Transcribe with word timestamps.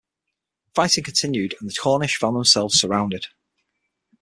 Fighting 0.73 1.03
continued 1.03 1.53
and 1.61 1.69
the 1.69 1.75
Cornish 1.75 2.17
found 2.17 2.35
themselves 2.35 2.73
surrounded. 2.73 3.27